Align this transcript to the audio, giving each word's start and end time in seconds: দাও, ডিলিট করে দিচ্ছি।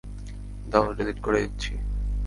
দাও, 0.71 0.85
ডিলিট 0.93 1.19
করে 1.21 1.39
দিচ্ছি। 1.41 1.71